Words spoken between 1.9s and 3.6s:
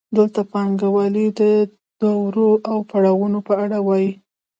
دورو او پړاوونو په